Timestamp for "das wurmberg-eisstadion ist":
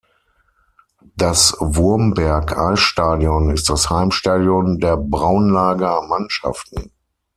1.15-3.69